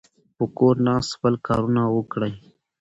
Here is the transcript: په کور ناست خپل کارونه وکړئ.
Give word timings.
په 0.37 0.45
کور 0.57 0.75
ناست 0.87 1.09
خپل 1.15 1.33
کارونه 1.47 1.81
وکړئ. 1.95 2.33